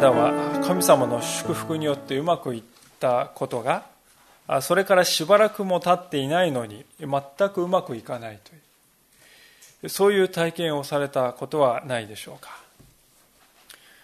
[0.00, 2.62] 間は神様の祝福によってうまくいっ
[3.00, 3.84] たことが
[4.60, 8.60] それからしばらくも経っていないのに全くうまくいかないという。
[9.88, 12.60] そういう体験をされたことはないでしょうか。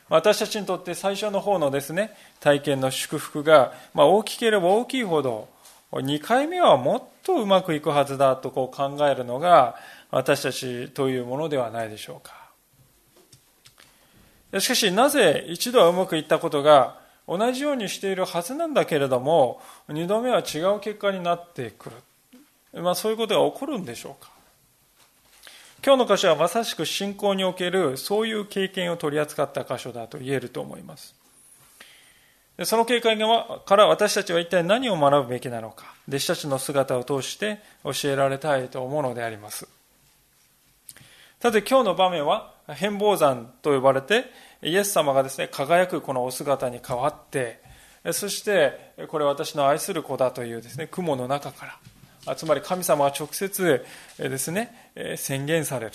[0.09, 5.49] 私たちにとって最初の方のですね体験の祝福が、まあ、大きければ大きいほど
[5.91, 9.75] 2回目はもっとうまくいくはずだとこう考えるのが
[10.13, 12.47] 私たちというものではないでしょうか。
[14.61, 21.91] しかしなぜ一度はうまくいったことが同じようにしているはずなんだけれども二度目は違う結果になってく
[22.73, 24.31] る、まあ、そういうことが起こるんでしょうか。
[25.85, 31.15] 今日の箇所はまさしく信仰におけるそういう経験を取り扱った箇所だと言えると思います。
[32.65, 33.19] その経験
[33.67, 39.69] から私たちは一体何を学ぶべきなのか弟子たちの姿を通して教えられたいと思うのであります。
[41.41, 44.25] さて今日の場面は変貌山と呼ばれて
[44.63, 47.61] イエス様がですね輝くこのお姿に変わって
[48.13, 51.79] そしてこれ私の愛する子だというですね雲の中か
[52.27, 53.85] らつまり神様は直接
[54.19, 55.93] ですね宣言される、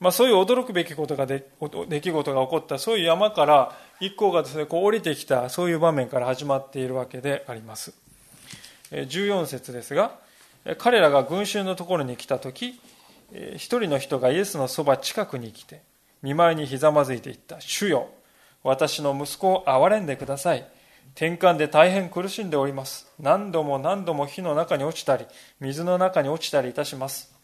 [0.00, 1.48] まあ、そういう驚くべきことがで
[1.88, 7.94] 出来事が起こったそういう山から一行がですねこう降りてきたそういう場面から始まっているわけであります。
[8.90, 10.18] 14節ですが
[10.76, 12.78] 彼らが群衆のところに来た時
[13.54, 15.80] 一人の人がイエスのそば近くに来て
[16.22, 17.60] 見舞いにひざまずいていった。
[17.60, 18.08] 主よ、
[18.62, 20.66] 私の息子を憐れんでください。
[21.14, 23.12] 転換で大変苦しんでおります。
[23.20, 25.26] 何度も何度も火の中に落ちたり、
[25.60, 27.34] 水の中に落ちたりいたします。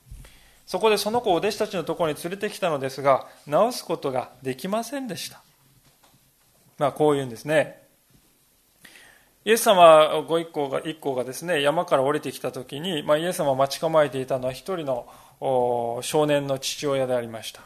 [0.67, 5.43] そこでその子を弟子たちのところに連れてきたのですが、治すことができませんでした。
[6.79, 7.89] まあ、こういうんですね。
[9.49, 15.09] イエス様ご一行が一行がですね山から降りてきた時に、まあ、イエス様を待ち構えていたのは一人の
[16.03, 17.63] 少年の父親でありました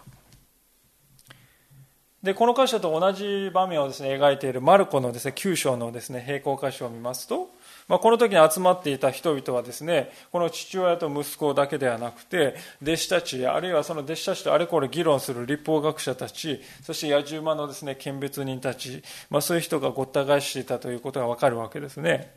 [2.22, 7.50] で、この箇所と同じ場面をですね、描いているマルコのですね、9章のですね、並行箇所を見ますと、
[7.88, 22.32] まあ、この時に集まっていた人々はですね、この父親と息子だけではなくて、弟子たち、あるいはその弟子たちとあれこれ議論する立法学者たち、そして野獣馬のですね、見別人たち、まあ、そういう人がごった返していたということがわかるわけですね。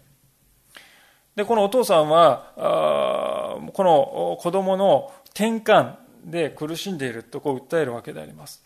[1.36, 5.94] で、このお父さんは、あこの子供の転換
[6.24, 8.65] で苦しんでいるとこう訴えるわけであります。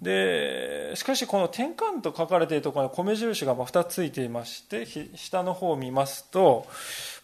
[0.00, 6.66] でしかしこの転換と書かれているところに米印が2つついていまして下の方を見ますと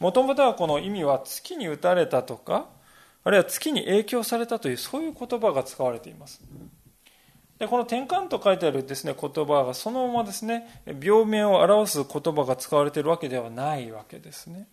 [0.01, 2.67] もともとはこの意味は月に打たれたとか
[3.25, 6.41] あるいは月に影響されたというそういう言葉が使われています。
[7.59, 14.67] でこの転換と書いてあるです、ね、言葉がそのままですね病名を表す言葉が使われているわけではないわけですね。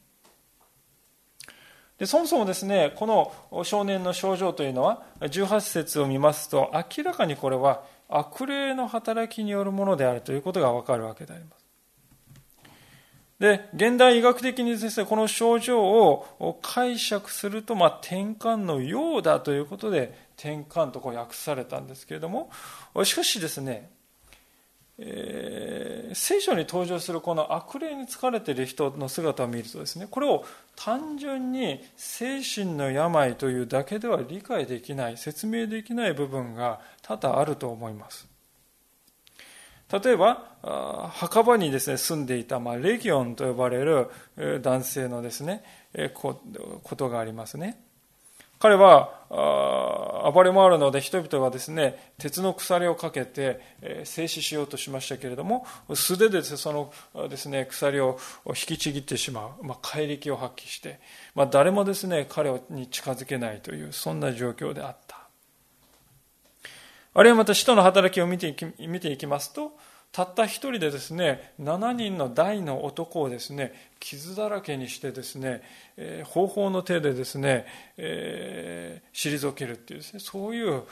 [2.00, 3.06] でそもそもですねこ
[3.52, 11.60] の少年の症状というのは18節を見ますと明らかにこれは悪霊の働きによるものであるということがわかるわけであります。
[13.40, 22.50] で、現代医学的にですね、この症状を解釈すると、まあ、転換のようだということで、転換とこう訳されたんですけれども、
[23.06, 23.92] しかしですね、
[25.02, 30.44] えー、聖書に登場するこの悪霊に疲れている人の姿を見るとですねこれを
[30.76, 38.28] 単純に精神の病というだけでは理解できない説明できない部分が多々あると思います。
[39.92, 44.10] 例えば墓場にですね住んでいた、まあ、レギオンと呼ばれる
[44.62, 45.64] 男性のですね
[46.14, 46.40] こ
[46.96, 47.82] とがありますね。
[48.60, 56.92] 彼は暴れ回るので人々がですね鉄の鎖をかけて、え静止しようとしましたけれども素手でその
[57.30, 61.00] ですね鎖を引きちぎってしまう、まあ、怪力を発揮して、
[61.36, 65.18] まあ、誰もですね彼に近づけないというそんな状況であった。
[67.14, 69.72] あるいはまた使徒の働きを見ていき見ていきますと
[70.12, 75.62] たった一人でですね7人の大の男をですね傷だらけにしてですね、
[75.98, 77.66] えー、方法の手でですね、
[77.98, 80.84] えー、退けるっていうですねそういう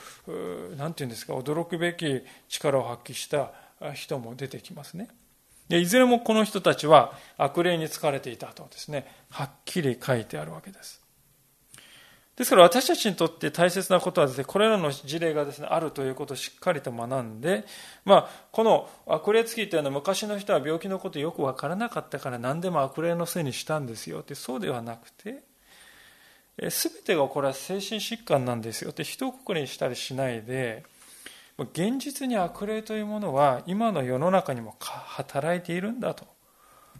[0.76, 3.52] 何て言うんですか驚くべき力を発揮した
[3.94, 5.08] 人も出てきますね。
[5.68, 11.07] でいずれもこの人たちは悪霊に疲れていたとですねはっきり書いてあるわけです。
[12.38, 17.64] ですから私たちにとって大切なことはですね、これらの事例がですね、あるということをしっかりと学んで、
[18.04, 25.42] まあ、この悪霊つきというのは昔の人は病気のことよくわからなかったから何でも悪霊のせいにしたんですよって、そうではなくて、
[26.70, 30.84] すべてがこれは精神疾患なんですよって一括りにしたりしないで、
[31.58, 36.24] 現実に悪霊というものは今の世の中にも働いているんだと。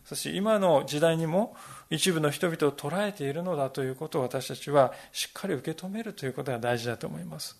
[0.05, 1.55] そして今の時代にも
[1.90, 7.56] 一部の人々を捉えているのだということを私たちはしっかり受け止めるということが大事だと思います。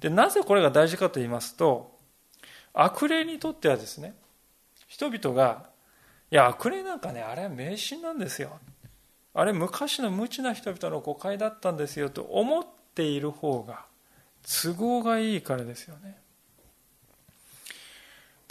[0.00, 1.96] で、なぜこれが大事かと言いますと、
[2.72, 4.14] 悪霊にとってはですね、
[4.86, 5.70] 人々が、
[6.30, 8.58] いや、悪霊なんかね、あれは迷信なんですよ。
[9.34, 13.86] あれ昔の無知な人々の誤解だったんですよと思っている方が
[14.42, 16.18] 都合がいいからですよね。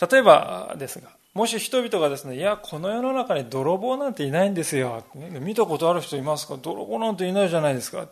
[0.09, 5.03] 例えばですが、もし人々がですね、いや、この世の中に泥棒なんていないんですよ。
[5.13, 6.57] 見たことある人いますか？
[6.59, 8.07] 泥棒なんていないじゃないですか。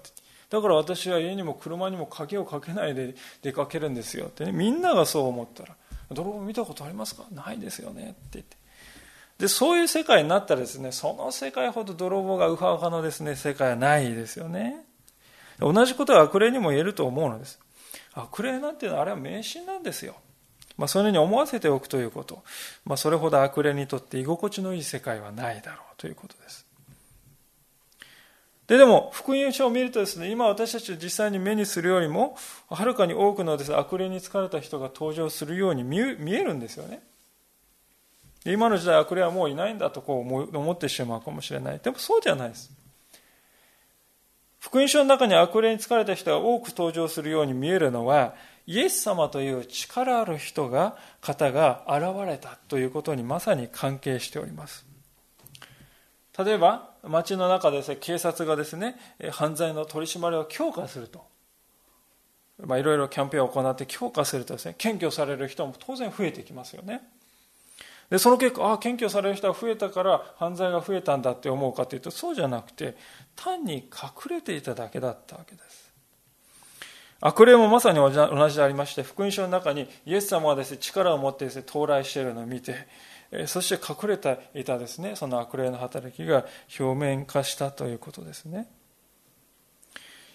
[0.51, 4.51] だから私は家にも車にも鍵をかけないで出かけるんですよってね。
[4.51, 5.75] みんながそう思ったら、
[6.12, 7.25] 泥棒見たことありますか？
[7.31, 8.57] ないですよねって言って。
[9.39, 14.86] で、そういう世界になったらですね、その世界ほど泥棒がウハウハのですね、世界はないですよね。
[15.60, 17.60] 同じことは悪霊にも言えると思うのです。
[18.13, 20.16] 悪霊なんていうのはあれは迷信なんですよ。
[20.77, 22.44] まあ、そのように思わせておくということ、
[22.83, 26.66] まあ、それほど悪霊にとって居心地のいい世界はないだろうということです。
[28.68, 32.36] で、でも、福音書を見るとですね、今私たち実際に目にするよりも、
[32.69, 37.01] はるかに多くのです、ね、悪霊に疲れた人が登場するように見えるんですよね。
[38.44, 41.80] 今の時代悪霊はもういないんだとこう思ってしまうかもしれない。
[41.80, 42.72] でもそうじゃないです。
[44.60, 48.36] 福音書の中に悪霊に疲れた人が多く登場するように見えるのは、
[48.67, 54.85] イエス様という力ある人が、方が現れたということにまさに関係しております。
[56.38, 58.97] 例えば、街の中でね、警察がですね、
[59.31, 61.25] 犯罪の取り締まりを強化すると。
[62.59, 67.01] いろいろキャンペーンを行って強化するとですね、検挙される人も当然増えてきますよね。
[68.09, 72.95] で、その結果、ああ、検挙される人が増えたから犯罪が増えたんだって思うかというと、そうじゃなくて、
[73.35, 75.75] 単に隠れていただけだったわけです。
[77.21, 82.88] 悪霊もまさに同じでありまして、福音書の中にイエス様がです、ね、力を持ってです、ね、到来しているのを見て、
[83.47, 86.45] そして隠れていたですね、その悪霊の働きが
[86.79, 88.67] 表面化したということですね。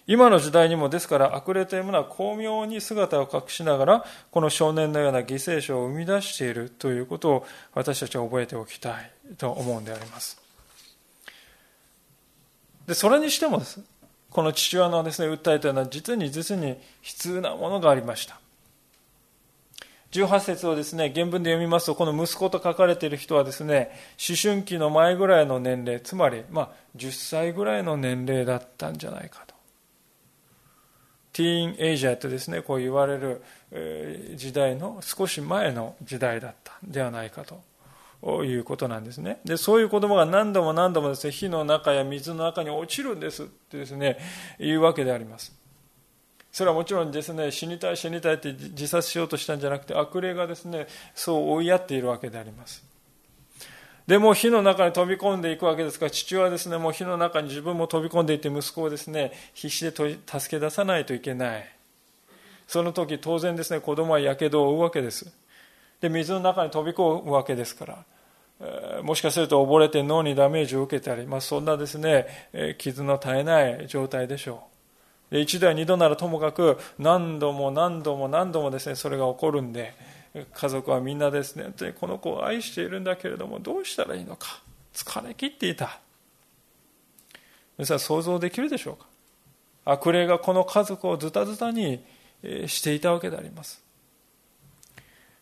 [0.07, 10.41] 今の時代にもですから悪霊というものは巧妙に姿を隠しながらこの少年のような犠牲者を生み出しているということを私たちは覚えておきたいと思うんであります。
[12.87, 13.79] でそれにしてもです
[14.31, 18.39] この父親のですね、訴えというのは実に実に悲痛なものがありました。
[20.11, 23.91] 18節をですね、原文で読みますと、この息子と書かれている人はですね、
[24.27, 29.55] 思春期の前ぐらいの年齢、つまり、まあ、10歳ぐらいの年齢だったんじゃないかと。
[31.33, 33.41] ティーンエイジャーとですね、こう言われる
[34.35, 37.61] 時代の少し前の時代だったんではないかと
[38.23, 39.39] いうことなんですね。
[39.45, 44.17] で、そういう子供が何度も何度もですね、火の中や水の中に落ちるんですってですね、
[44.59, 45.59] 言うわけであります。
[46.51, 52.83] それはもちろんですね、死にたい死にたいって自殺しようとしたんじゃなくて、悪霊がですね、そう追いやっているわけであります。
[54.05, 60.17] でも火の中に飛び込んでいくわけですから、父はですね、もう火の中に自分も飛び込んでいて息子をですね、必死で助
[60.49, 61.75] け出さないといけない。
[62.67, 65.31] その時当然ですね、子供は火傷を負うわけです。
[66.01, 68.05] で、水の中に飛び込むわけですから。
[69.03, 74.63] もしかすると溺れて脳にダメージを受けたり、まあ、そんなですね、傷の絶えない状態でしょ
[75.31, 75.35] う。
[75.35, 79.93] で一度や二度ならともかく何度も何度も何度もですね、それが起こるんで、
[80.53, 84.61] 家族はみんなですねで、この子を愛しているんだけれども、どうしたらいいのか。
[84.93, 85.99] 疲れ切っていた。
[87.77, 89.07] 皆さん想像できるでしょうか
[89.85, 92.03] 悪霊がこの家族をズタズタに
[92.67, 93.81] していたわけであります。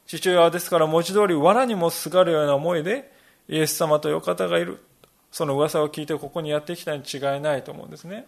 [0.09, 3.11] 父親はですから文字通り藁にもすがるような思いで
[3.47, 4.83] イエス様という方がいる。
[5.31, 8.25] その噂を聞いてここにやってきたに違いないと思うんですね。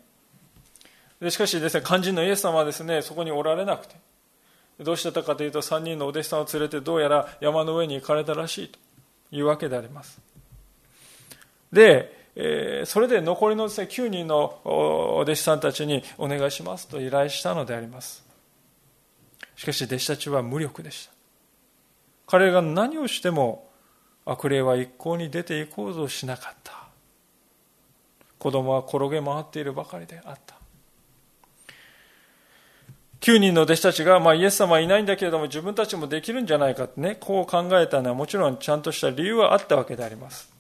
[1.20, 3.96] でしかしですね、肝心のイエス様はですね、そこにおられなくて、
[4.80, 8.78] どうしてたかというと3人のお弟子さんを連れてどうやら山の上に行かれたらしいと
[9.32, 10.22] いうわけであります。
[11.74, 18.24] で、えー、それで残りのです、ね、9人のお弟子さんたちにお願いしますと依頼したのであります。
[19.56, 21.21] しかし弟子たちは無力でした。
[22.32, 23.68] 彼が何をしても
[24.26, 26.86] 悪霊は一向に出ていこうとしなかった。
[28.40, 30.56] 子供は転げ回っているばかりであった。
[33.20, 36.86] 9人の弟子たちが、まあ、イエス様はいないんだけれども自分たちもできるんじゃないか。
[36.86, 40.54] ってねこう考えたのはもちろんちゃんとした理由はあったわけであります。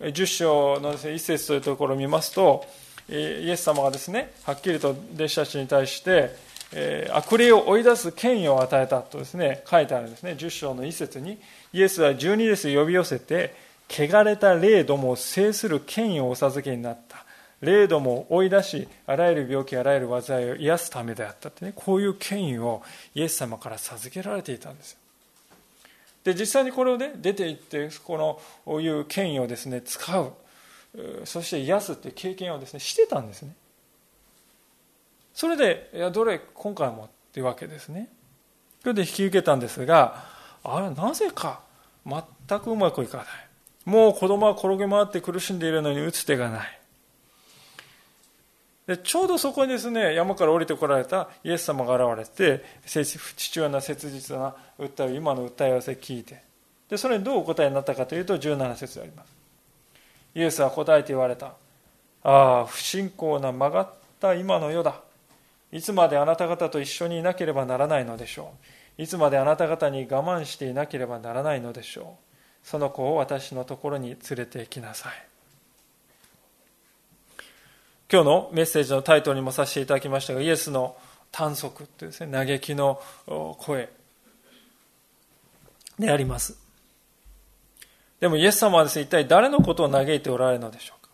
[0.00, 2.64] 10章の、1節というところを見ますと
[3.10, 6.34] イエス様がですね、はっきりと弟子たちに対して、
[6.72, 10.36] え悪霊を追い出す権威を与えたとですね、書いてあるんですね。
[10.38, 11.38] 10章の一節に、
[11.72, 13.54] イエスは十二列呼び寄せて、
[13.88, 17.24] 汚れた霊どもを制する権威をお授けになった。
[17.60, 22.82] 霊どもを追い出し、あらゆる病気、あらゆる災いを癒すためであったってね、こういう権威を
[23.14, 24.96] イエス様から授けられていたんです。
[26.24, 30.32] で、実際にこれをね、出ていって、この、こういう権威をですね、使う。
[31.24, 33.54] そして癒すっていう経験をですね、してたんですね。
[35.40, 38.10] それで、いや、どれ、今回もっていうわけですね。
[38.82, 40.26] それで引き受けたんですが、
[40.62, 41.62] あれ、なぜか、
[42.04, 43.26] 全くうまくいかない。
[43.86, 46.80] もう子供は転げ回って苦しんでいるのに打つ手がない。
[48.86, 52.62] でちょうどそこにですね山から降りてこられたイエス様が現れて
[53.36, 56.42] 父親の切実な訴えを今の訴え合わせ聞いて
[56.88, 59.32] でそれにどうお答えになったかというと17節であります
[60.34, 61.54] イエスは答えて言われた
[62.24, 65.00] ああ不信仰な曲がった今の世だ
[65.72, 68.52] いつまであなた方と一緒にいなければならないのでしょ
[68.98, 75.30] ういつまであなた方に我慢していなければならないのでしょうその子を私のところに連れて行きなさい
[78.12, 80.96] 今日のメッセージのタイトルにもさせていただきましたが、イエスの
[81.30, 83.00] 短足というですね、嘆きの
[83.58, 83.88] 声
[85.96, 86.58] であります。
[88.18, 91.12] でもイエス様はですね、一体誰のことを嘆いておられるのでしょうか。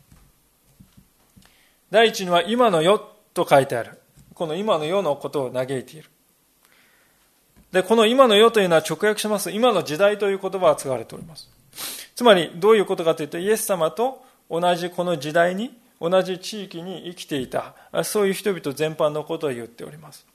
[1.91, 2.99] 第一には今の世
[3.35, 4.01] と書いてある。
[4.37, 6.09] この今の世のことを嘆いている。
[7.73, 9.50] で、この今の世というのは直訳します。
[9.50, 11.50] 今の時代という言葉が使われております。
[12.14, 17.75] つまり、どういうことかというと、イエス様と同じこの時代に同じ地域に生きていた
[18.05, 20.26] そういう人々全般のことを言っております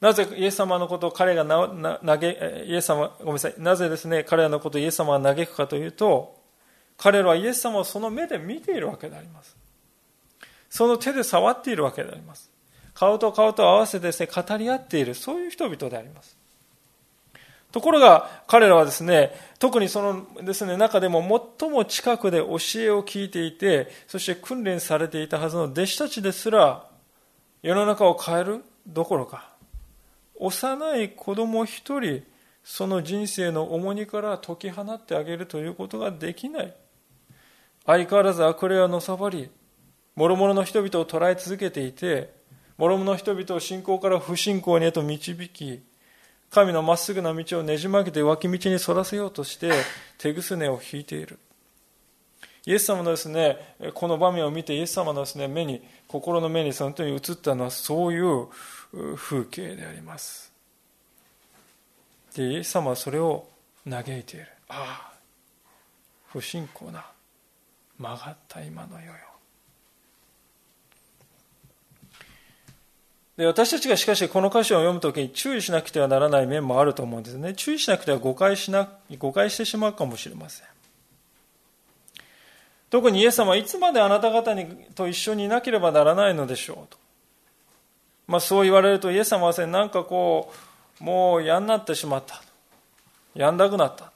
[0.00, 6.36] なぜイエス様のことを彼がななげイエス様ごめんなさいなぜですね彼らのことをイエス様が嘆くかというと
[6.98, 9.56] 彼らはイエス様をその目で見ているわけであります
[10.68, 12.50] その手で触っているわけであります
[13.02, 16.36] 顔と顔と合わせてですね語り合っているそういう人々であります
[17.72, 26.86] ところが彼らはですね、特にそのですね、中でも最も近くで教えを聞いていて、そして訓練されていたはずの弟子たちですら、
[27.62, 29.48] 世の中を変えるどころか、
[30.34, 32.22] 幼い子供一人、
[32.62, 36.74] その人生の重荷から解き放ってあげるということができない。
[37.86, 39.48] 相変わらず悪霊はのさばり、
[40.14, 42.41] 諸々の人々を捉え続けていて、
[42.82, 45.80] 諸々の人々を信仰から不信仰にへと導き、
[46.50, 49.70] 神のまっすぐな道をねじ曲げて脇道にそらせようとして
[50.18, 51.38] 手ぐすねを引いている。
[52.66, 58.48] イエス様のですね、この場面を見てイエス様のですね、目に、心の目にその時に映ったのはそういう
[59.14, 60.52] 風景であります。
[62.34, 63.46] で、イエス様はそれを
[63.88, 64.48] 嘆いている。
[64.68, 65.12] ああ、
[66.26, 67.06] 不信仰な
[67.96, 69.31] 曲がった今の世よ。
[73.42, 77.54] で私たちがしかしこの箇所を読むときに注意しなくてはならない面もあると思うんですね。
[77.54, 80.66] 注意しなくては誤解しな誤解してしまうかもしれません。
[82.88, 86.98] 特にイエス様はいつまであなた方にと一緒にいなければならないのでしょうと。
[88.28, 90.52] まあそう言われるとイエス様はなんかこ
[91.00, 92.40] う、もう嫌になってしまった。
[93.34, 94.12] やんなくなった。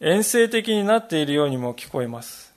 [0.00, 2.53] 遠征的になっているようにも聞こえます。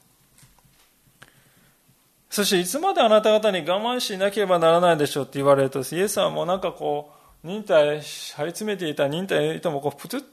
[2.38, 7.12] そしていつまであなた方に我慢しなければならないでしょうって言われると、イエスはもうなんかこ
[7.44, 8.04] う、忍耐、張り
[8.52, 10.24] 詰めていた忍耐の糸もこう、プツッ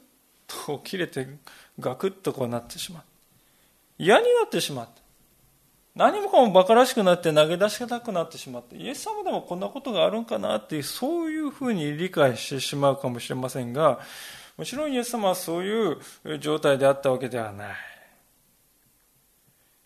[0.45, 1.27] と切れて、
[1.79, 3.03] ガクッとこうなってしまう。
[3.97, 5.01] 嫌になってしまった。
[5.95, 13.99] 何もかも馬鹿らしくなって投げ出したくなってしまって、イエス様でもこんなことがあるんかなっていう、そういうふうに理解してしまうかもしれませんが、
[14.57, 17.75] もちろんイエス様はそういう状態であったわけではない。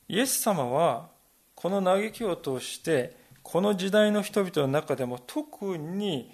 [0.10, 1.18] イエス様は
[1.62, 6.32] この嘆きを通してこの時代の人々の中でも特に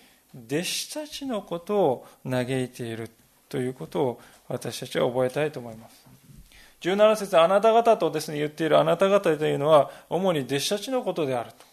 [0.48, 3.10] 弟子たちのことを嘆いている
[3.50, 6.06] ということを私たちは覚えたいと思います。
[6.82, 11.66] 17節あなた方とですね言っているあなた方というのは主に弟子たちのことであると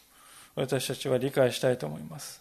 [0.55, 2.41] 私たちは理解したいと思います。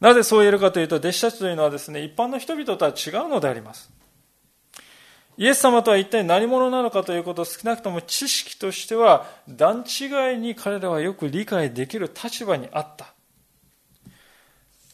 [0.00, 3.90] なぜそう言えるかというと弟子たちというのはですね一般の人々とは違うのであります。
[5.38, 13.12] イエス様とは一体何者なのかということを少なくとも知識としては段違いに彼らはよく理解できる立場にあった。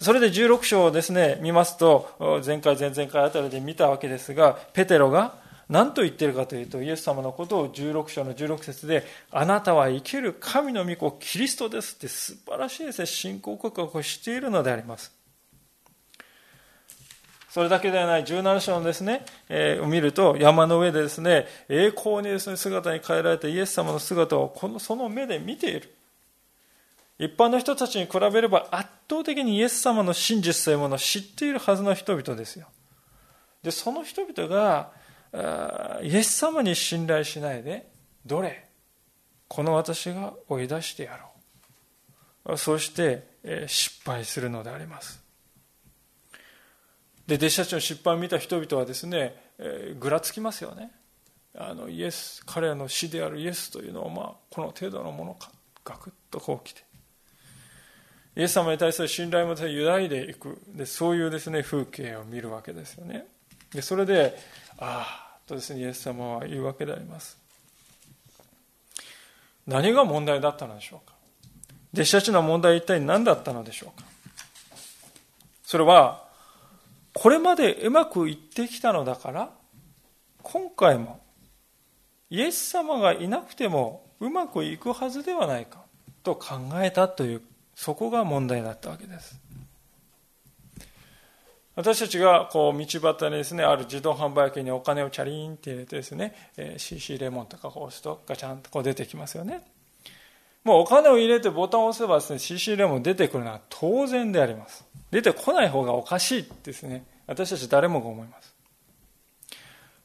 [0.01, 5.35] それで16章をですね、見ますと、前回前々回あたりで見たわけですが、ペテロが
[5.69, 15.22] 何と言ってるかというと、イエス様のことを16章の16節で、あなたは生ける神の御子、キリストですって素晴らしいですね、信仰告白をしているのであります。
[17.53, 25.95] それだけではない17章のですね、えー、を見ると山の上でですね、栄光にですね、姿に変えられたイエス様の姿をこのその目で見ている。
[27.19, 32.69] 一般の人たちに比べれば圧倒的にイエス様の真実というものを知っているはずの人々ですよ。
[33.63, 34.93] で、その人々が、
[36.03, 37.87] イエス様に信頼しないで、
[38.25, 38.67] どれ
[39.49, 41.21] この私が追い出してや
[42.47, 42.57] ろう。
[42.57, 45.22] そして、失敗するのであります。
[47.27, 50.91] で弟子たちの失敗を見た人々はですね、えー、ぐらつきますよね。
[51.55, 55.51] あのイエス彼らの死であるイエスというのは、まあ、この程度のものか。
[55.85, 56.85] ガクッとこう来て。
[58.37, 60.63] イエス様に対する信頼も揺らいでいく。
[60.69, 63.27] でそういうですね風景を見るわけですよね。
[63.75, 64.39] でそれで
[64.79, 67.37] ああとですねイエス様は言うわけであります。
[69.67, 71.15] 何が問題だったのでしょうか？
[71.93, 74.07] 弟子たちの問題は一体何だったのでしょうか？
[75.65, 76.25] それは
[77.15, 79.51] これまでうまくいってきたのだから
[80.43, 81.21] 今回も
[82.31, 85.83] イエス様がいなくてもうまくいくはずではないか
[86.23, 87.43] と考えたという
[87.75, 89.39] そこが問題だったわけです。
[91.75, 96.35] 私たちがこう道端にですねある自動販売機にお金をチャリンって入れてですね、
[96.77, 99.63] CC レモンとかこう押すとガチャンとこう出てきますよね。
[100.65, 107.05] もうお金を入れてボタンを押せばですね CC レモン出てくるのは当然であります出てこない方がおかしいですね。
[107.27, 108.57] 私たち誰もが思います。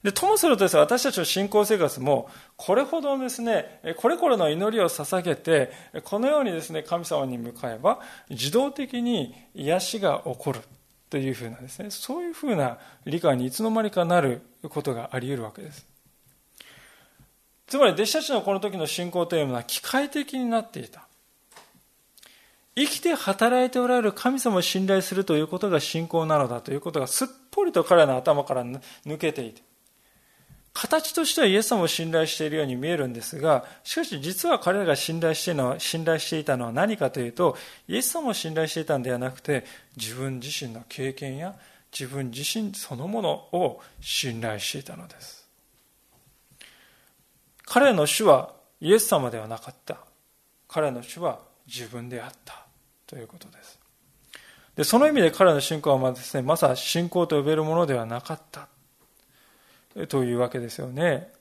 [0.04, 5.72] で、ともするとですね、私たちの信仰生活も、これほどですね、これこれの祈りを捧げて、
[6.04, 10.60] このようにですね、神様に向かえば、自動的に癒しが起こる
[11.10, 15.88] というふうなですね、そういうふうな理解にいつの間にかなることがあり得るわけです。
[17.68, 21.08] つまり弟子たちのこの時の信仰というのは機械的になっていた。
[22.76, 29.64] 生きて働いておられる神様を信頼するということが信仰なのだということがすっぽりと彼らの頭から抜けていて、
[30.74, 37.58] 形としてはイエス様を信頼しているように見えるんですが、しかし実は彼らが信頼しての信頼していたのは何かというと、
[37.88, 41.56] イエス様を信頼していたんではなくて、自分自身の経験や
[41.92, 45.47] 自分自身そのものを信頼していたのです。
[47.68, 49.98] 彼の主はイエス様ではなかった。
[50.68, 52.66] 彼の主は自分であった。
[53.06, 53.80] ということです。
[54.76, 58.68] でその意味で彼の信仰はまですね、まさ信仰と呼べるものではなかった
[60.08, 61.32] というわけですよね。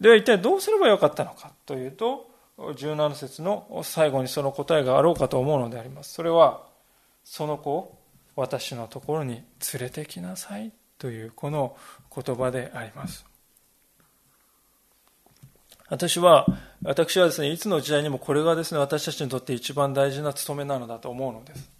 [0.00, 6.14] では一体どうすればよかったのかというと、17節の最後にその答えがあろうかと思うのであります。
[6.14, 6.64] それは、
[7.22, 7.98] その子を
[8.34, 9.44] 私のところに連
[9.80, 11.76] れてきなさいというこの
[12.14, 13.26] 言葉であります。
[15.88, 16.46] 私は、
[16.82, 21.76] 私はですね、いつの時代にもこれがですね、私たちにとって一番大事な務めなのだと思うのです。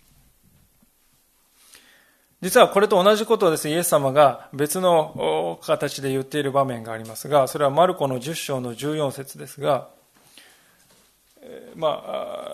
[2.42, 9.88] 実はこれと同じことをですね、イエス様が別の形で言っている場面がありますが、それはマルコの10章の14節ですが、
[11.74, 12.04] ま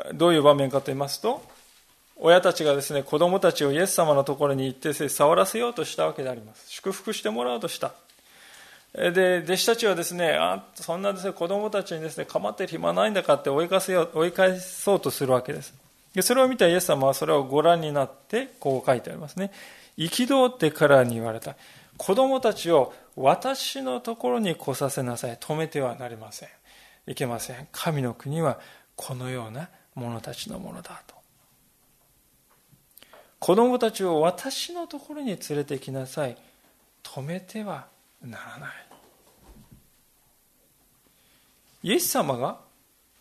[0.08, 1.42] あ、どういう場面かと言いますと、
[2.16, 6.70] 親たちがですね、子供たちをイエス様のところに行って触らせようとしたわけであります。
[6.70, 7.92] 祝福してもらおうとした。
[8.94, 15.74] で、弟子たちはですね、あそんなですね、子供たちにですね、構ってる暇ないんだかって追い返せよ追い返そうとするわけです。
[16.14, 19.50] でそれを見たイエス様はそれをご覧になって、こう書いてありますね。
[19.96, 21.56] 憤ってからに言われた。
[21.96, 25.36] 子供たちを私のところに来させなさい。
[25.36, 26.48] 止めてはなりません。
[27.06, 27.68] いけません。
[27.72, 28.58] 神の国は
[28.94, 31.14] このような者たちのものだと。
[33.38, 36.36] 子供たちを私のところに連れてきなさい。
[37.02, 37.86] 止めては
[38.22, 38.70] ならない。
[41.84, 42.58] イエス様が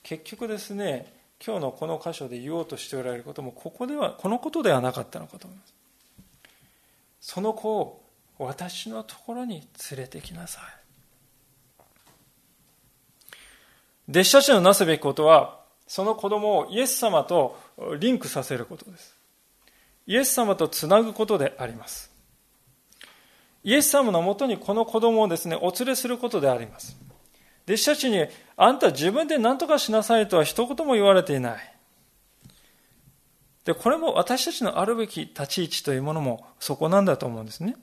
[0.03, 5.73] 結局ですね今日のこの箇所で言おうとしておられることもここではこのことではなかったのかと思います。
[7.19, 8.03] その子を
[8.37, 10.63] 私のところに連れてきなさい。
[14.09, 17.57] 弟子たちのなすべきことはその子供をイエス様と
[17.99, 19.15] リンクさせることです。
[20.05, 22.10] イエス様とつなぐことであります。
[23.63, 26.97] イエス様のもとにこの子供をですね、お連れすることであります。
[27.65, 28.25] 弟子たちに、
[28.57, 31.75] あんた自分で何とかしなさいとは一言も言われていない。
[33.65, 37.75] で、これも私たちのあるべき立ち位置というものもそこなんだと思うんですね。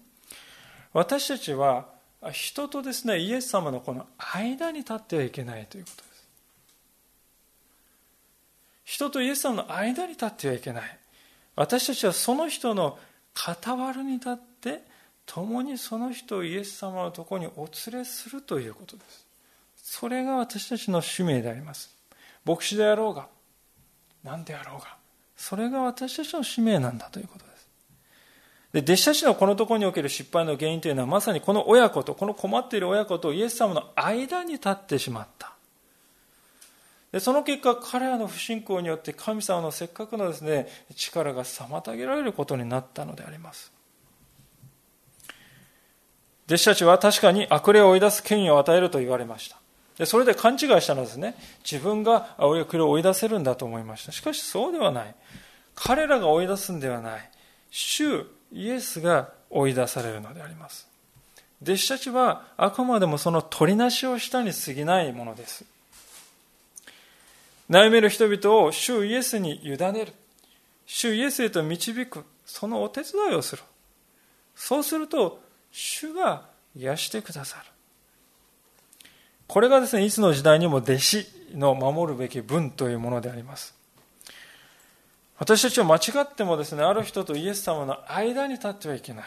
[0.93, 1.87] 私たちは
[2.33, 6.09] 人とですね、イエス様のこの間に立ってはいけないということです。
[8.85, 10.99] 人とイエス様の間に立ってはいけない。
[11.55, 12.99] 私たちはその人の
[13.35, 14.83] 傍らに立って、
[15.29, 19.27] 共にその人をイエス様のところにお連れするということです。
[19.77, 21.95] それが私たちの使命であります。
[22.45, 23.29] 牧師であろうが、
[24.25, 24.97] 何であろうが、
[25.37, 27.69] それが私たちの使命なんだということです。
[28.73, 35.53] で、弟子たちのこのところにおける失敗の原因というのはまさにこの親子と、この困っている親子とイエス様の間に立ってしまった。
[37.13, 43.78] でその結果、彼らの不信仰によって神様のせっかくのですね、力が妨げられることになったのであります。
[46.49, 49.59] 弟子たちは確かに悪霊を追い出す権威を与えると言われました。
[49.99, 51.35] でそれで勘違いしたのですね。
[51.69, 54.13] 自分が悪霊を追い出せるんだと思いました。
[54.13, 55.15] しかしそうではない。
[55.75, 57.31] 彼らが追い出すんではない。
[57.71, 60.89] 主イエスが追い出されるのであります。
[61.63, 65.65] 弟子たちはあくまでもその取りなしをしたに過ぎないものです。
[67.69, 70.13] 悩める人々を主イエスに委ねる。
[70.87, 72.25] 主イエスへと導く。
[72.47, 73.63] そのお手伝いをする。
[74.55, 77.65] そうすると、主が癒してくださる。
[79.47, 83.75] これがですね、いつの時代にも弟子の守るべき分というものであります。
[85.39, 89.25] 私たちは間違ってもですね、ある人とイエス様の間に立ってはいけない。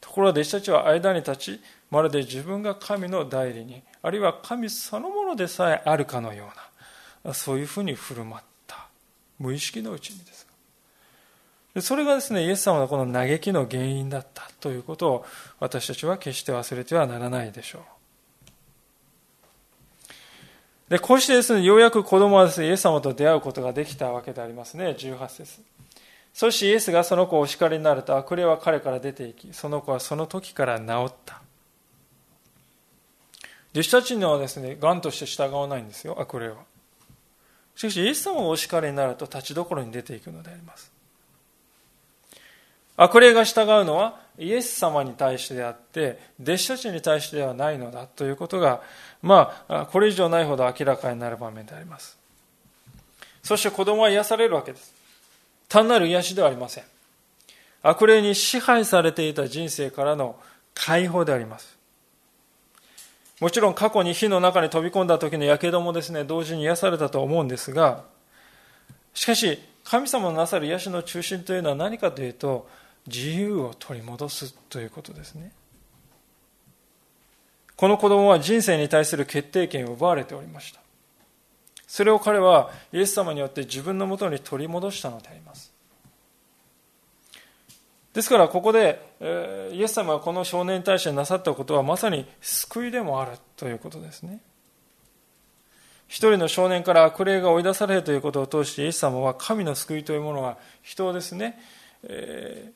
[0.00, 6.50] ところが弟子たちは間に立ち、まるで自分が神の代理に、あるいは神そのものでさえあるかのよ
[7.24, 8.86] うな、そういうふうに振る舞った。
[9.38, 10.45] 無意識のうちにです
[11.80, 15.26] それがですね、イエス様のこの嘆きの原因だったということを
[15.60, 17.82] 私たちは決して忘れてはならないでしょう。
[20.88, 25.60] で、こうしてですね、ようやく子供はですね、イエス様と出会うことができたわけでありますね、18節
[26.32, 31.42] そしてイエスがその子をお叱りになると悪霊は彼から出て行き、その子はその時から治った。
[33.72, 36.58] 弟子たちにはですね、癌として従わないんですよ、悪霊は。
[37.74, 40.95] しかし、イエス様がお叱りになると立ちどころに出ていくのであります。
[42.96, 48.82] 悪霊が従うのはイエス様に対してであって、弟子たちに対してではないのだということが、
[49.22, 52.18] まあ、これ以上ないほど明らかになる場面であります。
[53.42, 54.94] そして子供は癒されるわけです。
[55.68, 56.84] 単なる癒しではありません。
[57.82, 60.36] 悪霊に支配されていた人生からの
[60.74, 61.76] 解放であります。
[63.40, 68.04] もちろん過去に火の中に飛び込んだ時の火傷もですね、同時に癒されたと思うんですが、
[69.14, 72.68] しかし、神様のなさる癒しの中心というのは何かというと、
[73.06, 75.52] 自由を取り戻すということですね。
[77.76, 80.80] この子供は人生に対する決定権を奪われておりました。
[81.86, 85.72] それを彼はイエス様によって自分のもとに取り戻したのであります。
[88.12, 94.40] ですからここで、えイエス様がこの少年に対してなさったことはまさに救いでもあるということですね。
[96.08, 101.60] 一人の少年から悪霊が追い出されるということを通してイエス様は神の救いというものが人をですね、
[102.04, 102.75] えー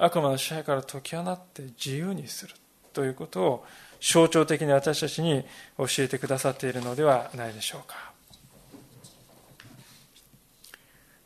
[0.00, 2.54] 悪魔の支配から解き放って自由にする
[2.92, 3.64] ということを
[4.00, 5.44] 象徴的に私たちに
[5.76, 8.10] 教えてくださっているのではないでしょうか。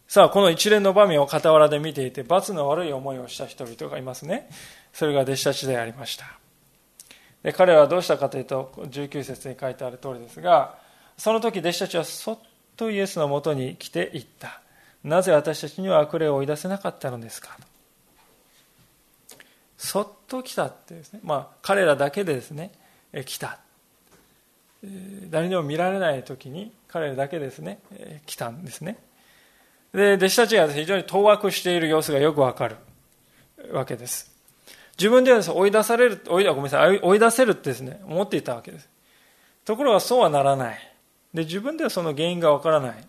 [0.09, 4.49] さあ、この一連の場面を傍らで見ていて、罰の悪い思いをした人々がいますね。
[4.93, 6.27] それが弟子たちでありました。
[7.43, 10.79] で彼らはどうしたかというと、19節に書いてある通りですが、
[11.17, 12.39] その時弟子たちはそっ
[12.77, 14.61] とイエスのもとに来て言った。
[15.05, 17.57] なぜ私たちには悪霊を追い出せなかったのですか
[19.79, 22.73] そっと来たってですね、まあ、彼らだけでですね、
[23.13, 23.59] え来た。
[25.31, 28.99] 誰にも見られない時に彼らだけですね、え来たんですね。
[29.93, 32.77] で、弟子たちが非常に当惑している様子がよくわかる
[33.73, 34.33] わけです。
[34.99, 38.89] 自分では追い出される、追い、ごめんなさい、追い出せるってですね、思っていたわけです。
[39.65, 40.79] ところがそうはならない。
[41.33, 43.07] で、自分ではその原因がわからない。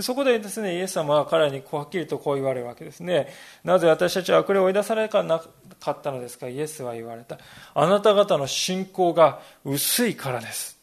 [0.00, 3.28] そこでですね、イエス様は彼らにはっきりとこう言われるわけですね。
[3.62, 5.20] なぜ私たちは悪霊を追い出されなか
[5.92, 6.48] ったのですか？
[6.48, 7.38] イエスは言われた。
[7.74, 10.78] あなた方の信仰が薄いからです。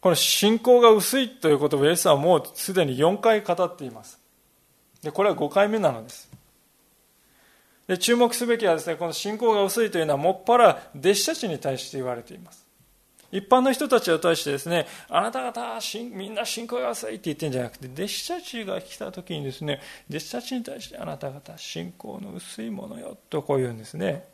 [0.00, 4.20] この信仰が薄いということをイエスはもうすでに4回語っています。
[5.02, 6.30] で、これは5回目なのです。
[7.88, 12.65] で、注目すべきはですね、この信仰が薄いというのはもっぱら弟子たちに対して言われています。
[13.36, 15.78] 一般の人たちを対してですね、あなた方
[16.12, 24.24] みんな信仰が浅いって言ってるんじゃなくて、弟子たちが来た時にですね、弟子たちに対してあなた方信仰の薄いものよとこう言うんですね。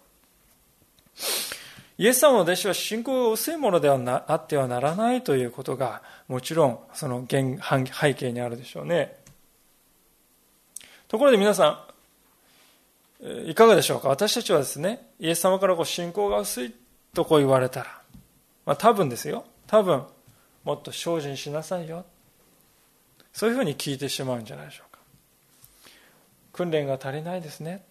[1.98, 7.42] イエス様の弟子は信仰が薄いものではなあってはならないということが、もちろんその原
[7.92, 9.16] 背景にあるでしょうね。
[11.08, 11.86] ところで皆さ
[13.24, 14.08] ん、いかがでしょうか？
[14.08, 16.74] 私たちはですね、イエス様からこう信仰が薄い
[17.14, 18.01] とこう言われたら、
[18.64, 19.44] まあ、多分ですよ。
[19.66, 20.04] 多分
[20.64, 22.04] もっと精進しなさいよ。
[23.32, 24.98] そういうふうに聞いてしまうんじゃないでしょうか。
[26.52, 27.84] 訓練が足りないですね。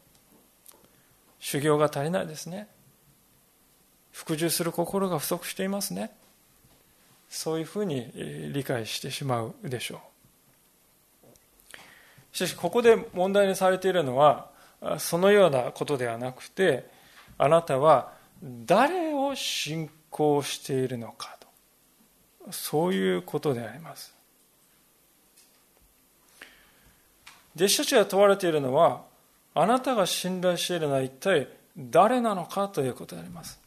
[1.39, 2.67] 修行が足りないですね。
[4.11, 6.11] 服従する心が不足していますね。
[7.29, 8.11] そういうふうに
[8.53, 9.99] 理解してしまうでしょう。
[12.31, 14.49] しかしここで問題にされているのは
[14.99, 16.89] そのようなことではなくて
[17.37, 21.47] あなたは誰を信仰しているのかと。
[22.51, 24.13] そういうことであります。
[27.55, 29.01] 弟子たちが問われているのは
[29.53, 33.59] あなたが信頼しているのは一体誰なのかということであります。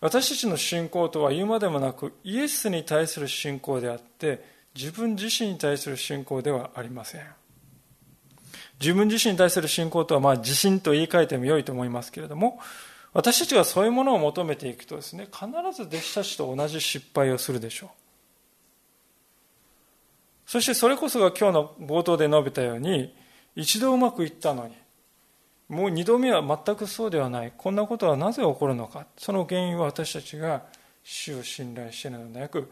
[0.00, 4.44] 私たちの信仰とは言うまでもなくイエスに対する信仰であって
[4.74, 7.22] 自分自身に対する信仰ではありません。
[8.80, 12.60] 自分自身に対する信仰とはまあ自信と言い換えても良いと思いますけれども
[13.18, 17.88] 私たちがそういうものを求めていくとですね必ず弟子たちと同じ失敗をするでしょう
[20.46, 23.12] そしてそれこそが今日の冒頭で述べたように
[23.56, 24.76] 一度うまくいったのに
[25.68, 27.52] もう二度目は全くそうではない。
[27.56, 29.06] こんなことはなぜ起こるのか。
[29.18, 30.62] その原因は私たちが
[31.04, 32.70] 主を信頼しているのではなく、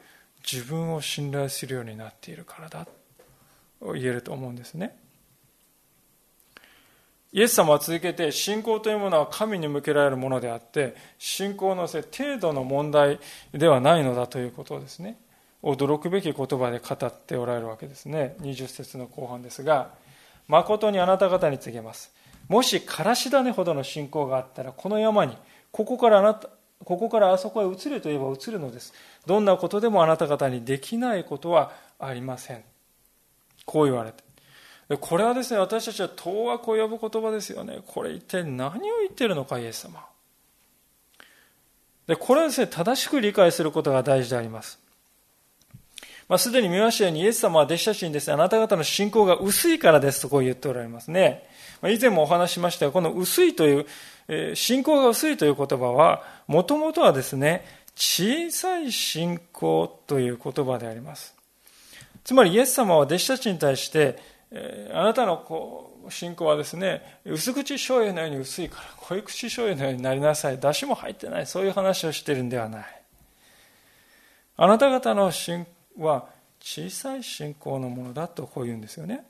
[0.51, 4.97] 自分を信頼するようになっているからだと言えると思うんですね。
[7.37, 13.21] イエス様は続けて、信仰というものは神に向けられるものであって、信仰のせい程度の問題
[13.53, 15.19] ではないのだということをですね、
[15.63, 18.37] 驚くべき言葉で語っておられるわけですね。
[18.41, 19.91] 20節の後半ですが、
[20.49, 22.11] 誠にあなた方に告げます。
[22.49, 25.37] もしからし種ほどの信仰があったらこの山に
[25.73, 26.49] ここからあなた
[26.85, 28.93] ここからあそこへ移れと言えば移るのです
[29.27, 32.63] どんなことでもあなた方にできないことはありません
[33.65, 34.26] こう言われて
[34.89, 40.05] これはですね私たちは当惑を呼ぶ言葉ですよねこれ一体何を言ってるのかイエス様
[42.07, 44.79] でこれはですね正しく理解することが大事であります
[46.29, 51.49] まあ、すでに見ましたようにイエス様は弟子たちにですね、あなた方の信仰が薄いからですとこう言っておられますね。
[51.85, 53.87] 以前もお話しましたが、この薄いという、
[54.29, 61.35] え信仰が薄いという言葉は、もともとはですね、小さい信仰という言葉であります。
[62.25, 64.19] つまりイエス様は弟子たちに対して、
[64.93, 70.59] あなたのこう信仰はですね、薄口醤油のように薄いから、濃い口醤油のようになりなさい。
[70.59, 71.47] 出汁も入ってない。
[71.47, 73.03] そういう話をしてるんではない。
[74.57, 75.67] あなた方の信
[75.99, 76.27] は
[76.61, 79.25] 小さい信仰のものだとこう言うんですよね。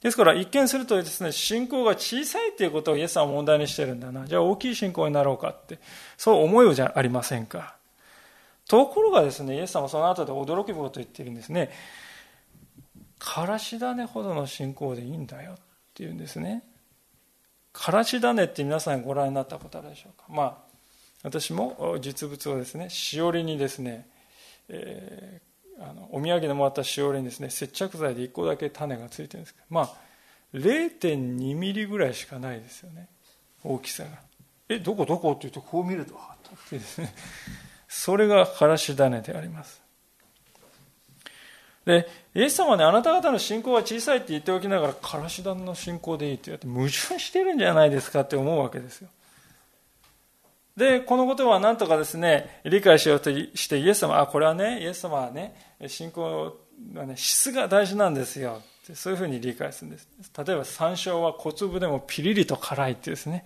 [0.00, 4.26] ですから一見するとですね、信仰が小さいということをイエスは問題にしてるんだな。
[4.26, 5.78] じゃあ大きい信仰になろうかって、
[6.16, 7.76] そう思うじゃありませんか。
[8.68, 11.70] ところがですね、イエス様はその後で驚きこと言ってるんですね。
[13.24, 15.56] からし種ほどの信仰でいいんだよっ
[15.94, 16.62] ていうんですね。
[17.72, 20.26] からし種って皆さんご覧になったことあるでしょうか？
[20.28, 20.56] まあ、
[21.22, 24.08] 私も実物をですね、しおりにですね、
[24.68, 29.94] えーあのお土産でもらったしおりにですね接着剤で1個だけ種がついてるんですけどまあ
[30.54, 33.08] 0.2ミリぐらいしかないですよね。
[33.64, 34.10] 大きさが。
[34.68, 36.18] えどこどこって言うとこう見るとっ
[36.68, 37.12] てですね。
[37.88, 39.82] それがからし種であります
[41.84, 49.08] でイエス様はねあなた方の信仰は小さいって言っておきながらからし種の信仰でいいって言って矛盾してるんじゃないですかって思うわけですよ
[50.76, 55.54] で、このことは何とかですね、理解しようとして、イエス様、あ、これはね、イエス様はね、
[55.86, 56.56] 信仰
[56.94, 58.60] はね、質が大事なんですよ。
[58.94, 60.08] そういうふうに理解するんです。
[60.36, 63.44] 例えば、山椒は小粒でもピリリと辛いってですね、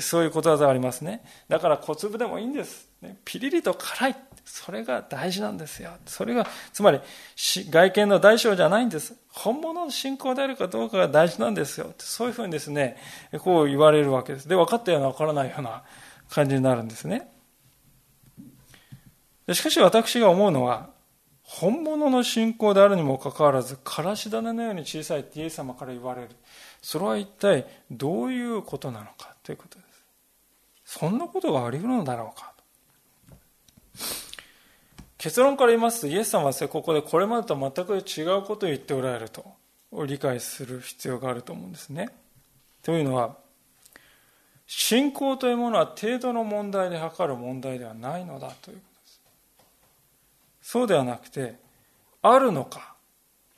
[0.00, 1.22] そういうことわざがありますね。
[1.48, 2.89] だから小粒でもいいんです。
[3.24, 4.16] ピリリと辛い。
[4.44, 5.92] それが大事なんですよ。
[6.06, 7.00] それが、つまり、
[7.36, 9.14] 外見の大小じゃないんです。
[9.28, 11.94] 本物の信仰であるかどうかが大事なんですよ。
[11.98, 12.96] そういうふうにですね、
[13.38, 14.48] こう言われるわけです。
[14.48, 15.82] で、分かったような、分からないような、
[16.30, 17.28] 感じになるんですね。
[19.52, 20.90] しかし私が思うのは、
[21.42, 26.28] 本物の信仰であるにもかかわらず、からし種のように小さいってイエス様から言われる。
[26.80, 29.84] それは一体どういうことなのかということで
[30.84, 30.98] す。
[30.98, 32.52] そんなことがあり得るのだろうか
[35.18, 39.44] 結論から言いますと、イエス様はここでこれまでと全く違うことを言っておられると
[40.06, 42.08] 理解する必要があると思うんですね。
[42.82, 43.36] というのは、
[44.66, 49.20] 信仰というものは程度の問題で測る問題ではないのだということです。
[50.62, 51.56] そうではなくて、
[52.22, 52.94] あるのか、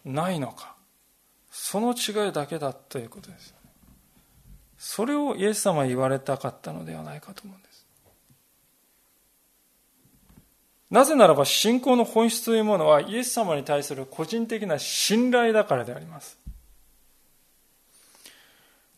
[0.05, 0.75] ないのか、
[1.51, 3.71] その違いだけだということですよね。
[4.79, 7.72] それをイエス様は言われたかったのではないかと思うんです。
[10.93, 16.39] なぜならば信仰の本質というものはイエス様に対する個人的な信頼だからであります。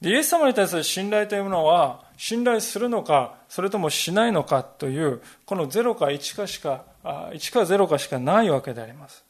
[0.01, 9.25] イエス様に対する信頼というものは信頼するのか、それともしないのかという、この0か1かしか、1か0かしかないわけであります。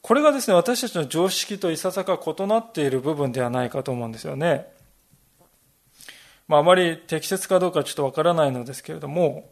[0.00, 4.75] これがですね、私たちの常識といささか異なっている部分ではないかと思うんですよね。
[6.48, 9.50] まあ、あまり適切かどうかちょっとわからないのですけれども、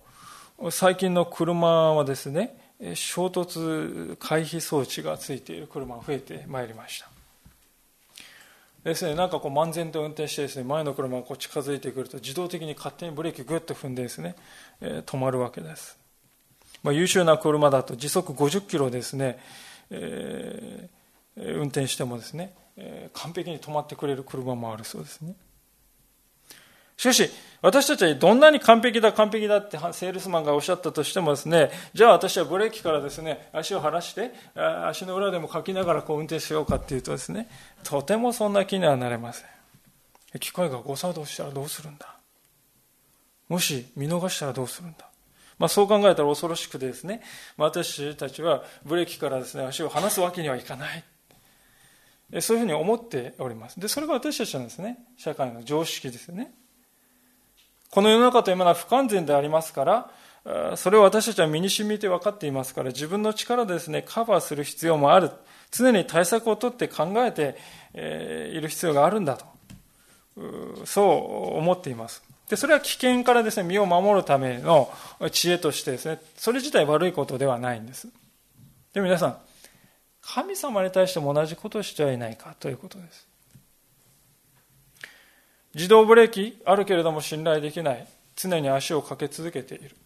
[0.70, 2.56] 最近の車はですね、
[2.94, 7.08] 衝突回避装置がついている車が増えてまいりました。
[8.84, 14.36] ですね、なんかこう漫然と運転してですね前の車がこう近づいてくると自動的に勝手にブレーキをぐっと踏んでですね、
[14.82, 15.98] え、止まるわけです、
[16.82, 19.38] まあ、優秀な車だと時速50キロですね、
[19.88, 25.34] えー、運転してもですね、えー、完璧に止まってくれる車もあるそうですね。
[26.96, 27.30] しかし、
[27.60, 37.48] 私たちはどんなに完璧だ、完璧だってセールスマンがおっしゃったとしてもですね、じゃあ私はブレーキからですね、足を離して、足の裏でもかきながらこう運転しようかっていうとですね、
[37.82, 40.38] とてもそんな気にはなれません。
[40.40, 42.16] 機械が誤作動したらどうするんだ
[43.48, 45.06] もし見逃したらどうするんだ
[45.58, 47.22] まあ、そう考えたら恐ろしくてですね、
[47.56, 51.04] 私たちはブレーキからですね、足を離すわけにはいかない。
[52.40, 53.78] そういうふうに思っております。
[53.78, 56.52] で、それが私たちのですね、社会の常識ですよね。
[57.94, 60.10] この世の中というものは不完全でありますか
[60.44, 65.30] ら、それを私たちは身に染みて分かっていますから、自分の力でですね、カバーする必要もある。
[65.70, 67.56] 常に対策をとって考えて
[67.94, 69.46] いる必要があるんだと。
[70.84, 72.24] そう思っています。
[72.48, 74.92] で、それは危険からですね、身を守るための
[75.30, 78.08] 知恵としてですね、それ自体悪いことではないんです。
[78.92, 79.38] で、皆さん、
[80.20, 83.28] 神様に対しても同じことをしてはいないかということです。
[85.74, 88.06] 自動ブレーキあるけれども信頼できない。
[88.36, 89.96] 常に足をかけ続けている。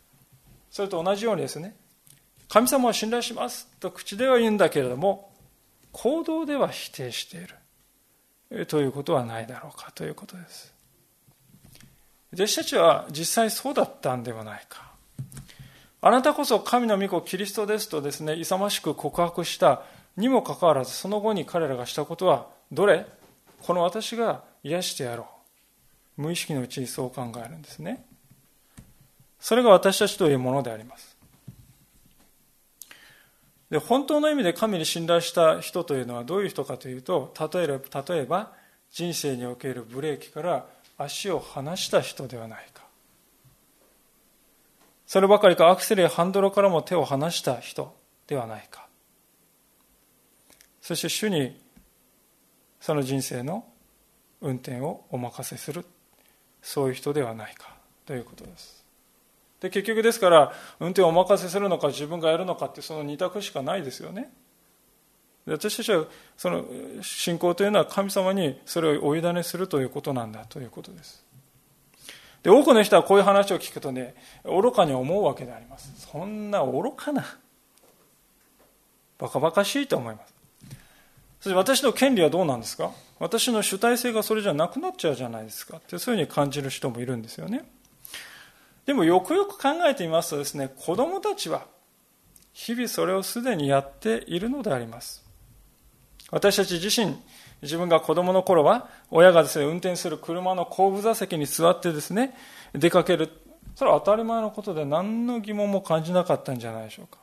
[0.70, 1.76] それと同じようにですね。
[2.48, 5.30] 神様を信頼しますと口では言うんだけれども
[5.92, 8.66] 行動では否定している。
[8.66, 10.72] ということはないだろうかということです。
[12.32, 14.92] 弟子たちは実際そうだったんではないか。
[16.00, 19.82] あなたこそ神の御子キリストですとですね勇ましく告白した
[20.16, 23.06] にもかかわらずその後に彼らがしたことはどれ？
[23.62, 25.37] この私が癒してやろう。
[26.18, 28.04] 無意識のうちにそう考えるんですね。
[29.40, 31.16] それが私たちというものであります。
[33.70, 38.52] で本当の意味で神に信頼した人というのはどういう人かというと例えば例えば
[38.90, 42.82] 人生におけるブレーキから足を離した人ではないか。
[45.06, 47.94] そればかりかアクセルやハンドルからも手を離した人
[48.26, 48.86] ではないか。
[50.82, 51.60] そして主に
[52.80, 53.64] その人生の
[54.40, 55.84] 運転をお任せする。
[56.62, 57.76] そういう人ではないか。
[58.06, 58.84] ということです。
[59.60, 64.30] で結局ですから運転をお任せするのか自分がやるのかってその二択しかないですよね。
[65.46, 66.04] で私たちは
[66.36, 66.64] その
[67.02, 71.24] 信仰というのは神様にそれをお委ねするということなんだということです。
[72.42, 75.92] で多くの人はこういう話を聞くとね愚かに思うわけであります。
[76.10, 77.24] そんな愚かな
[79.18, 80.34] バカバカしいと思います。
[81.40, 82.92] そして私の権利はどうなんですか？
[83.18, 85.78] 私の主体性がそれじゃなくなっちゃうじゃないですか。
[85.78, 87.68] ってそういうふうに感じる人もいるんですよね。
[88.86, 91.66] でもよくよく考えてみますとですね子供たちは
[92.52, 95.24] 日々それをすでにやっているのであります。
[96.30, 97.16] 私たち自身
[97.62, 102.34] 自分が子供の頃は親がですね運転する車の後部座席に座ってですね
[102.72, 103.30] 出かける。
[103.74, 107.18] それは当たり前のことで何の疑問も感じなかったんじゃないでしょうか。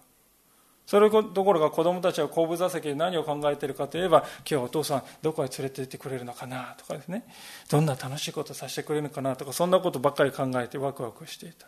[0.85, 7.25] それどころか子供たちは後部座席で何を考えているかといえば今日お父さんどこへ連れて行ってくれるのかなとかですね。
[7.69, 11.67] どんな楽しいことさせてくれるのかなとかそんなことばっかり考えてワクワクしていた。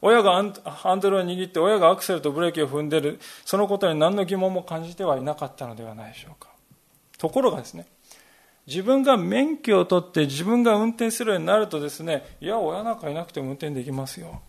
[0.00, 3.20] 親がハンドルを握って親がアクセルとブレーキを踏んでいる。
[3.44, 6.48] そのことに何の疑問も感じてはいなかったのではないでしょうか。
[7.18, 7.86] ところがですね
[8.66, 14.42] 自分が免許を取って自分が運転するようになるとですねいや親なんかいなくても運転できますよ。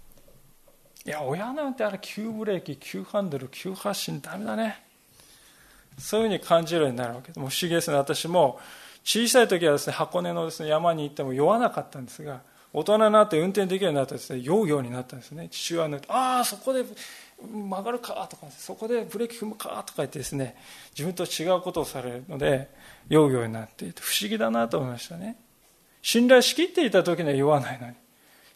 [1.05, 4.81] いや親なんてあれ急ブレーキ急ハンドル急発進ダメだね。
[5.97, 7.27] そういうふうに感じるようになるわけ。
[7.27, 7.97] ですもう不思議ですね。
[7.97, 8.59] 私も
[9.03, 14.39] 小さい時はですね箱根のですね山に行っても酔わなかったんですが大人になって運転できるようになってですね。
[14.41, 15.49] 酔うようになったんですね。
[15.51, 16.85] 父親になってああそこで
[17.41, 20.55] 曲がるかとかそこでブレーキ踏むかとか言ってですね
[20.97, 22.69] 自分と違うことをされるので
[23.09, 25.35] 酔うようになっていて不思議だなと思いましたね。
[26.01, 28.02] 信頼しきっていた時には酔わないのに。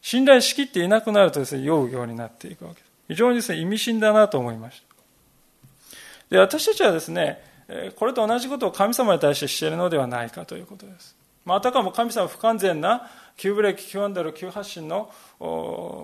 [0.08, 2.92] 信頼しきっていなくなるとですね、酔うようになっていくわけです。
[3.10, 4.96] 非常にですね、意味深だなと思いました。
[6.30, 7.44] で、私たちはですね、
[7.98, 11.14] これと同じことを神様に対してしているのではないかということです。
[11.44, 15.12] まあ、あたかも神様不完全な急ブレーキ、急ハンドル、急発進の、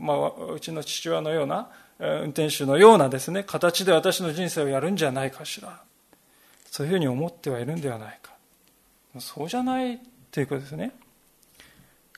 [0.01, 5.80] まあ、うちの父親のような、運転手のようなですね、形で私の人生をやるんじゃないかしら。
[6.69, 8.34] そういうふうに思ってはいるんではないか。
[9.19, 9.97] そうじゃない
[10.30, 10.91] ということですね。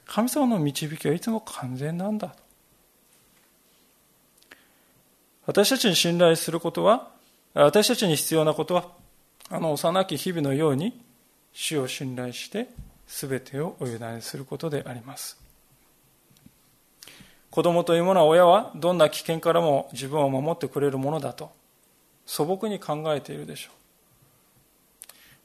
[0.06, 2.36] 神様の導きはいつも完全なんだ。
[5.46, 7.12] 私たちに信頼することは、
[7.54, 8.90] 私たちに必要なことは、
[9.50, 11.00] あの幼き日々のように、
[11.54, 12.68] 主を信頼して、
[13.08, 15.38] すべてをお委ねすることであります。
[17.56, 21.54] 子供というものは親はどんな危険からも自分を守ってくれるものだと
[22.26, 23.85] 素朴に考えているでしょう。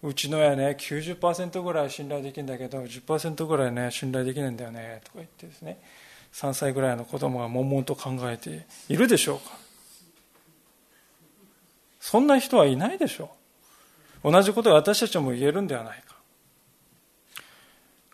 [0.02, 5.78] うちの親ね、90%ぐらい信頼できるんだけど、10%ぐらいね、信頼できないんだよね、とか言ってですね、
[6.32, 9.56] 3歳ぐらいの子供が悶々と考えているでしょうか。
[12.00, 13.30] そんな人はいないでしょ
[14.24, 14.32] う。
[14.32, 16.16] 同じことが私たちも言えるんではないか。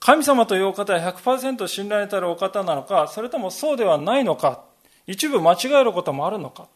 [0.01, 4.65] 神様というお方は100%信頼たるお方なのか、それともそうではないのか、
[5.07, 6.69] 一部間違えることもあるのか。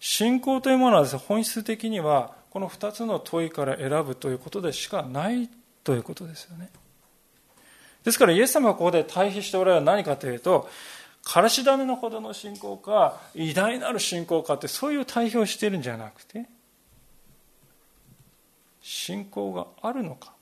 [0.00, 5.50] 信仰というものはです、ね、本質的にはこの2つの問いから選ぶということでしかない
[5.84, 6.70] ということですよね。
[8.02, 10.66] ですからイエス様がここで対比しておられるのは何かというと、
[11.22, 16.46] からし種のほどの信仰か、偉大なる信仰かって、そういう対比をしているんじゃなくて、
[18.80, 20.32] 信仰があるのか、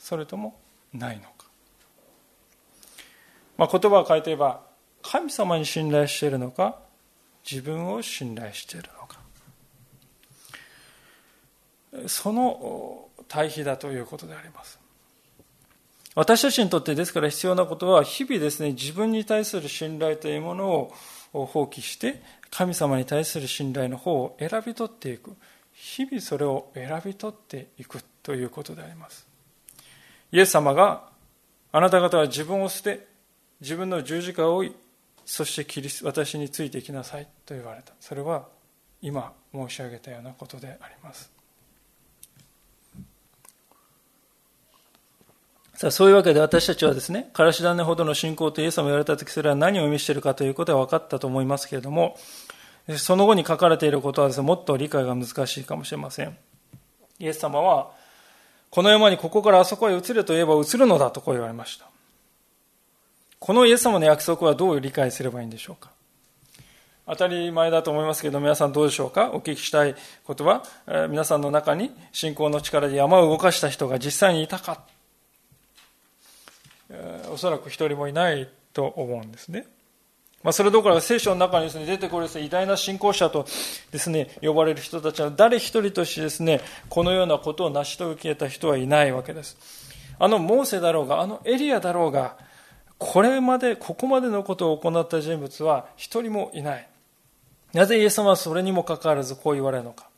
[0.00, 0.58] それとも
[0.92, 1.46] ないのか。
[3.56, 4.62] まあ、言葉を変えて言えば、
[5.00, 6.80] 神様に信頼しているのか、
[7.48, 9.03] 自分を信頼しているのか。
[12.06, 14.78] その対比だということであります。
[16.14, 20.92] 私たちにとってですから必要なことは、日々ですね、自分に対する信頼というもの
[21.32, 25.36] を放棄して、神様に対する信頼の方を選び取っていく。
[25.72, 29.26] 日々それを選び取っていくということであります。
[30.30, 31.08] イエス様が、
[31.72, 33.08] あなた方は自分を捨て、
[33.60, 34.76] 自分の十字架を追い、
[35.24, 37.92] そしてキリス私についていきなさいと言われた。
[37.98, 38.46] それは
[39.02, 41.33] 今申し上げたようなことであります。
[45.76, 52.16] さあ、そういうわけで私たちはですね、からし種ほどの信仰とイエス様が言われたとき、それは何を意味しているかということは分かったと思いますけれども、
[52.96, 56.36] その後に書かれていることはですね、もっと理解が難しいかもしれません。
[57.18, 57.90] イエス様は、
[58.70, 61.86] この山にここからあそこへ移れと言えば移るのだとこう言われました。
[63.40, 65.90] このイエス様の約束はどう理解すればいいんでしょうか
[67.06, 70.62] 当たり前だと思いますけど、皆さんどうでしょうかお聞きしたいことは、
[71.10, 74.80] 皆さんの中に信仰の力で山を動かした人が実際にいたか
[77.32, 79.66] おそらく一人もいないと思うんですね。
[80.42, 83.46] まあ、それどころか聖書の中にです、ね、出てくるです、ね、偉大な信仰者と
[83.90, 86.60] です、ね、呼ばれる人たちは誰一人としてです、ね、
[86.90, 89.56] このようなことを成し遂げた人はいないわけです。
[90.18, 92.36] あのモーセだろうが、あのエリアだろうが、
[92.98, 96.88] これまで、ここまでのことを行った人物は一人もいない。
[97.72, 100.08] なぜイエス様はそれにもかかわらずこう言われるのか。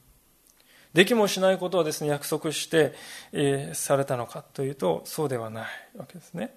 [0.96, 2.94] できもしないことをですね、約束して、
[3.30, 6.54] えー、されたのかというと、そうではないわけですね。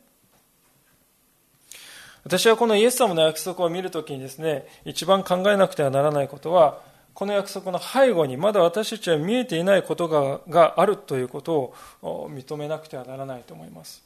[2.23, 6.81] 私はこのイエス様の約束を見るときにですね、一番考えなくてはならないことは、
[7.13, 14.01] この約束の背後にまだ私たちは見えていないことががあるということを認めなくてはならないと思います。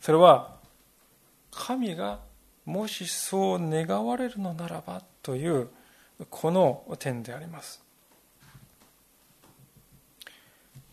[0.00, 0.56] それは、
[1.50, 2.20] 神が
[2.64, 5.68] もしそう願われるのならばという
[6.30, 7.86] この点であります。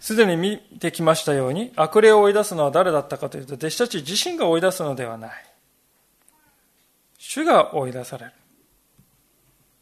[0.06, 5.32] すでに見てきましたように、悪霊を追い出すのは誰だったかというと、弟子たち自身が追い出すのではない。
[7.18, 8.32] 主が追い出される。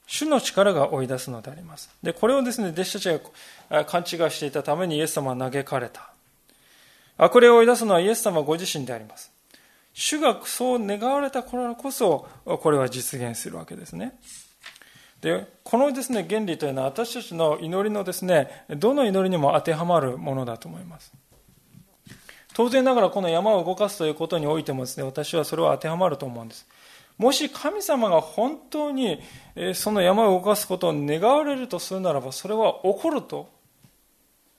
[0.07, 1.89] 主の力が追い出すのであります。
[2.01, 3.21] で、これをですね、弟子たち
[3.69, 6.13] が勘違いしていたためにイエス様は嘆かれた。
[7.17, 9.30] 悪霊を追い出すのはイエス様ご自身であります。
[9.91, 14.17] 主がそう願われたからこそ、これは実現するわけですね。
[15.24, 21.13] で、このですね、原理というのは私たちの祈りのですね、どの祈りにも当てはまるものだと思います。
[22.53, 26.67] 当然ながらこの山を動かすということにおいてもですね、私はそれは当てはまると思うんです。
[27.17, 29.21] もし神様が本当に
[29.76, 33.49] その山を動かすことを願われるとするならば、それは起こると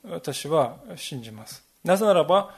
[0.09, 1.63] 私は信じます。
[1.85, 2.55] なぜならば、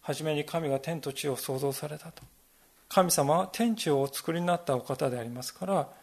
[0.00, 2.22] 初めに神が天と地を創造されたと。
[2.88, 5.97] 神様は天地をお作りになったお方でありますから、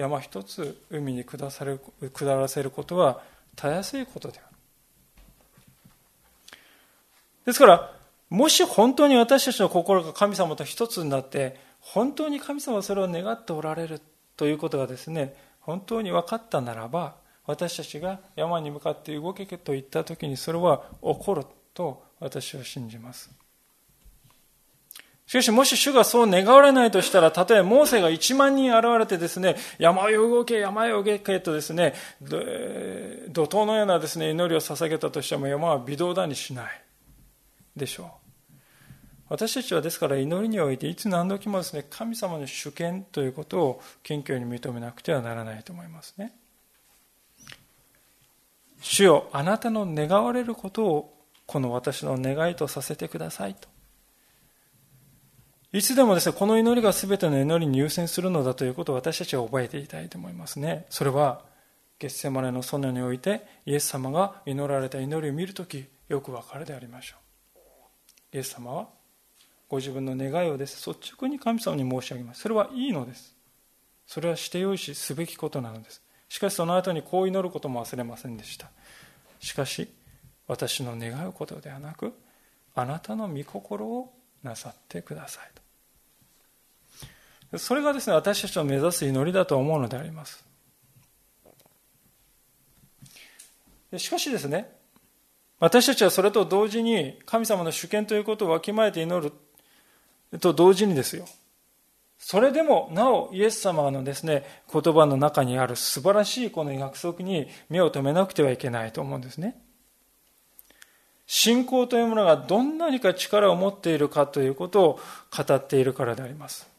[0.00, 1.78] 山一つ海に下され
[2.12, 3.22] 下らせることは
[3.54, 4.56] たやすいことである。
[7.44, 7.92] ですから、
[8.30, 14.00] もし本当に私たちの心が神様と一つになって、本当に神様はそれを願っておられる
[14.36, 21.44] ということがですね、本当に分かったならば、私たちが山に向かって動けと言った時にそれは起こる
[21.74, 23.39] と私は信じます。
[25.30, 36.82] しかし、もし主がそう願われないとしたら、たとえモーセが1万人現れてですね、山よ動け、山よ動けとですね、怒涛のようなですね、祈りを捧げたとしても山は微動だにしない
[37.76, 38.10] でしょ
[38.48, 38.54] う。
[39.28, 46.32] 私たちはですから祈りにおいていつ何時もですね、神様の主権ということを謙虚に認めなくてはならないと思いますね。
[48.80, 51.14] 主よ、あなたの願われることを
[51.46, 53.68] この私の願いとさせてくださいと。
[55.72, 60.84] いつでもですね、この祈りが全ての祈りに優先するのだということを私たちは覚えていたいと思いますね。
[60.90, 61.44] それは、
[62.00, 67.16] ゲッセマネの園において、イエス様が祈られた祈りを見るとき、よくわかるでありましょ
[67.54, 68.36] う。
[68.36, 68.88] イエス様は、
[69.68, 72.40] ご自分の願いをです、率直に神様に申し上げます。
[72.40, 73.36] それはいいのです。
[74.08, 76.02] それはしてよいし、すべきことなのです。
[76.28, 78.70] しかしその後にこう祈ることも忘れませんでした。
[79.38, 79.88] しかし、
[80.48, 82.12] 私の願うことではなく、
[82.74, 84.12] あなたの御心を
[84.42, 85.59] なさってくださいと。
[87.56, 90.44] それがですね、私たちの目指す祈りだと思うのであります。
[93.96, 94.70] しかしですね、
[95.58, 99.32] 私たちはそれと同時に神様の主権ということをわきまえて祈
[100.32, 101.26] ると同時にですよ。
[102.18, 109.60] それでもなおイエス様のですね、言葉の中にある素晴らしいこの約束に目を留めなくてはいけないと思うんですね。
[111.26, 115.00] 信仰というものがどんなにか力を持っているかということを
[115.36, 116.69] 語っているからであります。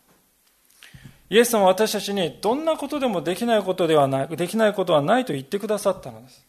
[1.32, 6.46] イエス様は私たちにどんなことでもできないことではない、できないことはないと言ってくださったのです。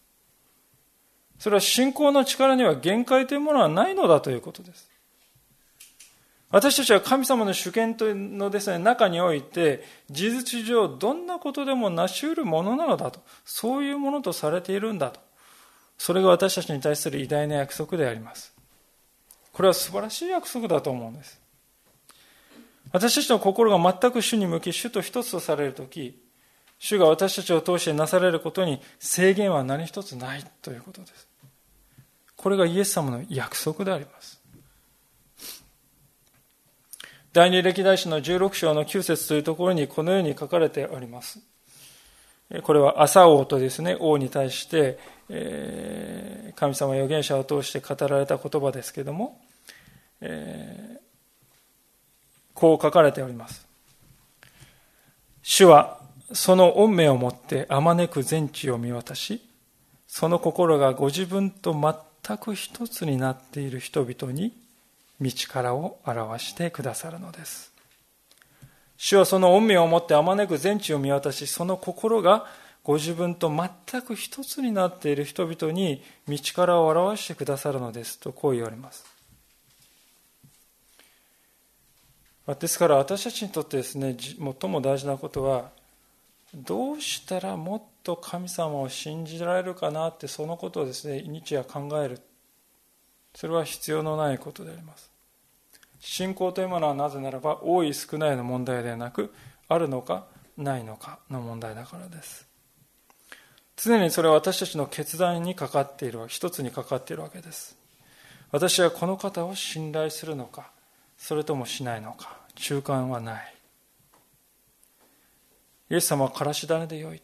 [1.39, 4.91] それは信仰の力には限界というものはないのだということです。
[6.51, 15.21] 私たちは神様の主権というのですね、中において、事実上どんなことでも成し得るものなのだと、そういうものとされているんだと。
[15.97, 18.53] それが私たちに対する偉大な約束であります。
[19.53, 21.42] これは素晴らしい約束だと思うんです。
[22.93, 26.23] 私たちの心が全く主に向き、主と一つとされるとき、
[26.79, 31.29] 主が私たちを通してなされることに制限は何一つないということです。
[32.37, 34.41] これがイエス様の約束であります。
[37.33, 41.39] 第二歴代史の16章の9節というところにこのように書かれております。
[42.63, 44.99] これは朝王とですね、王に対して、
[45.31, 49.41] え、神様預言者を通して語られた言葉ですけども、
[50.21, 51.01] え、
[52.63, 53.67] こう書かれております。
[55.43, 55.99] 主は
[56.33, 59.43] その恩命をもってあまねく全地を見渡し、
[60.07, 64.53] その心がご自分と全く一つになっている人々に
[65.21, 67.73] 道からを表してくださるのです。
[68.97, 72.47] 主はその恩命をもってあまねく全地を見渡し、その心が
[72.85, 79.12] ご自分と全く一つになっている人々に道からを表してくださるのですとこう言われます。
[82.47, 85.71] ですから私たちにとってですね、最も大事なことは、
[86.55, 92.21] どうしたらもっと神様を信じられるかなってそのことをですね、日夜考える。
[93.35, 95.13] それは必要のないことであります。
[96.03, 99.33] 信仰というものはなぜならば多い少ないの問題ではなく
[99.69, 100.27] あるのか
[100.57, 102.49] ないのかの問題だからです
[103.77, 107.77] 常にそれは私たちの決断にかかっている一つにかかっているわけです
[108.51, 110.73] 私はこの方を信頼するのか
[111.23, 112.37] それともしないのか？
[112.57, 113.55] 中間はない。
[115.89, 117.23] イエス様はからし種でよい。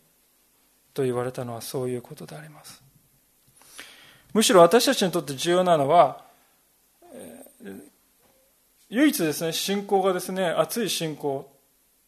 [0.95, 2.81] と言われたのはそういうことであります。
[4.33, 6.23] むしろ私たちにとって重要なのは
[8.89, 11.51] 唯一ですね、信仰がですね、熱い信仰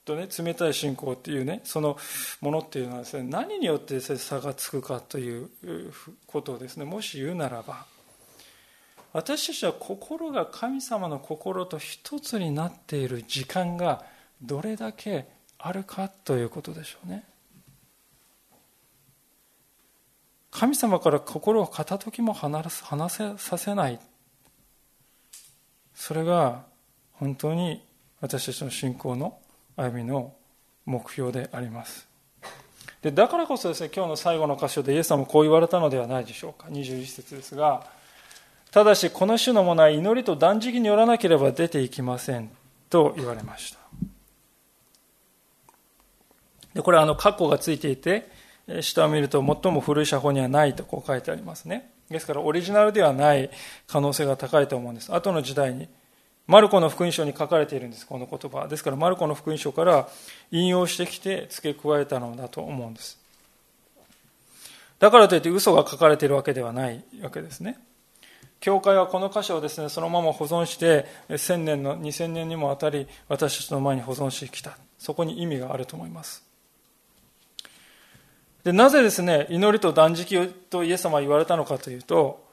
[0.05, 1.99] とね、冷たい信仰っていうね、その
[2.41, 5.51] ものっていうのはですね、何によって差がつくかという
[6.28, 7.84] ことをですね、もし言うならば、
[9.13, 14.05] 私たちは心が神様の心と一つになっている時間が
[14.41, 15.27] どれだけ
[15.59, 17.25] あるかということでしょうね。
[20.51, 22.63] 神様から心を片時も離
[23.09, 24.01] せさせない。
[25.95, 26.65] それが
[27.13, 27.85] 本当に
[28.21, 29.39] 私たちの信仰の
[29.77, 30.35] 歩みの
[30.87, 32.09] 目標であります
[33.03, 37.87] でだからこそですね今日の最後の箇所でイエス様もこう言われたのではないでしょうか21節ですが
[38.71, 42.51] ただしこの種のものは祈りと断食によらなければ出ていきません
[42.89, 43.79] と言われました
[46.75, 48.31] でこれはあの括弧がついていて
[48.81, 53.51] 下を見ると最も古い写法にはないとこう書いてありますねですからオリジナルではない
[53.87, 55.89] 可能性が高いと思うんです後の時代に
[56.51, 58.66] マルコの福音書に書かれているんです、この言葉。
[58.66, 60.09] ですから、マルコの福音書から
[60.51, 63.21] 引用してきて付け加えたのだと思うんです。
[64.99, 67.79] だからといって嘘が書かれているわけではないわけですね。
[68.61, 74.77] 教会はこの箇所をですね、そのまま保存して、1000年の、2000年にもわたり、私たちの前に保存してきた。
[74.99, 76.45] そこに意味があると思います。
[78.65, 82.45] でなぜですね、祈りと断食とイエス様は言われたのかというと、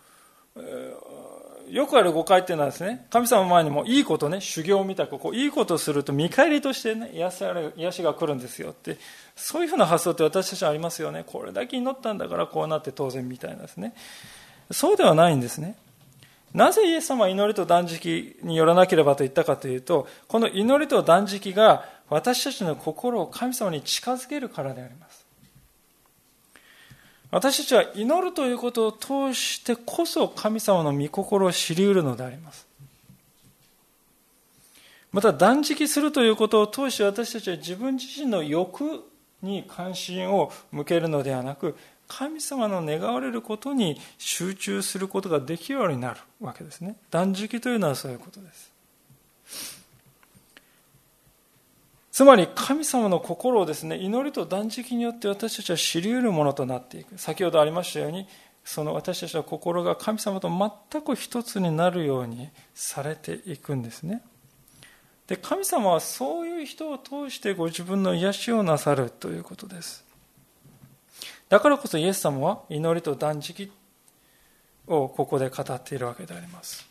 [1.69, 7.43] よくある誤解っていうのはですね、神様の前にもいいことね、修行みたく、こう、いいことをすると見返りとしてね、癒し
[7.75, 8.97] 癒しが来るんですよって、
[9.35, 11.25] そういうふうな発想って私たちはありますよね。
[11.27, 13.93] これだけ祈ったんだからこうなって当然みたいなですね。
[14.71, 15.75] そうではないんですね。
[16.53, 25.25] なぜイエス様は祈りと断食によらなければと言ったかというと、この祈りと断食が私たちの心を神様に近づけるからであります。
[27.29, 32.65] 私たちは祈るということを通してこそ神様の御心を知り得るのであります。
[35.11, 39.03] また断食するということを通して私たちは自分自身の欲
[39.41, 41.75] に関心を向けるのではなく
[42.07, 46.95] 神様の願われることに集中することができるようになるわけですね。
[47.11, 48.71] 断食というのはそういうことです。
[52.11, 57.17] つまり神様の心をですね祈りと断食によって私たちは知り得るものとなっていく。
[57.17, 58.27] 先ほどありましたように
[58.63, 64.23] その私たちの心が神様と全く一つになるようにされていくんですね。
[65.27, 70.06] で神様はそういう人を通してご自分の癒しをなさるということです。
[71.49, 73.71] だからこそイエス様は祈りと断食
[74.85, 76.87] をここで語っているわけであります。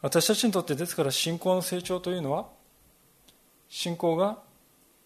[0.00, 2.46] 私たちにとってですから信仰の成長というのは
[3.68, 4.38] 信仰が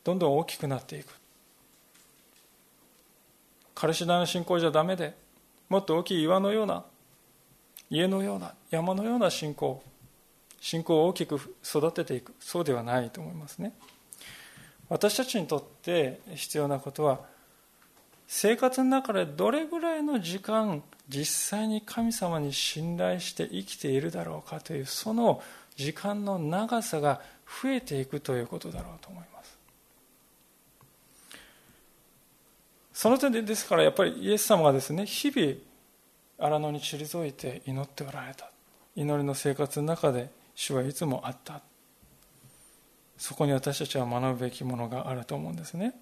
[0.04, 1.12] どんどん大きくなっていく。
[3.74, 5.14] 彼氏なの信仰じゃダメで
[5.68, 6.84] もっと大きい岩のような
[7.90, 9.82] 家のような山のような信仰
[10.60, 13.72] 信仰を大きく育てていくそうではないと思いますね。
[14.88, 17.20] 私たちにとって必要なことは
[18.28, 25.42] 生活の中でどれぐらいの時間実際に神様に信頼して生きているだろうかというその
[25.76, 27.20] 時間の長さが
[27.62, 29.58] 増えていくということだろうと思います。
[32.92, 35.54] その点でですからやっぱりイエス様がですね日々
[36.38, 38.50] 荒野に退いて祈っておられた。
[38.96, 41.60] 祈りの生活の中で主はいつもあった。
[43.18, 45.94] そこに私たちは学ぶべきものがあると思うんですね。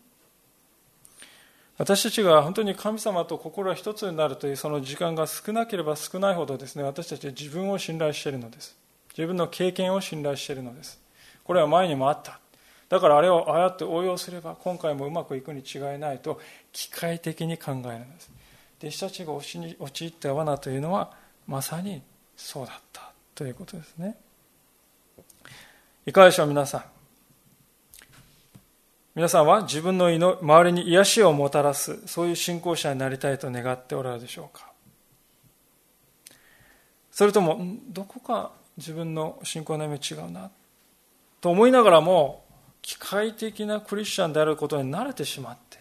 [1.76, 8.76] 私たちが本当に神様と心が一つになるというその時間が少なければ少ないほどですね私たちは自分を信頼しているのです。
[9.16, 11.00] 自分の経験を信頼しているのです。
[11.44, 12.40] これは前にもあった。
[12.88, 16.40] だからあれをああやって応用すれば今回もうまくいくに違いないと
[16.72, 18.30] 機械的に考えるのです。
[18.80, 21.12] 弟子たちが陥った罠というのは
[21.46, 22.02] まさに
[22.36, 24.16] そうだったということですね。
[26.06, 26.93] いかがでしょう皆さん。
[29.14, 34.72] 皆さんは自分の周りに癒しをもたらすそういう信仰者になりたいと願っておられるでしょうか？
[37.12, 40.50] それともどこか自分の信仰の夢違うな？
[41.40, 42.42] と思いながらも
[42.82, 45.78] 機械的なクリスチャンであることに慣れてしまって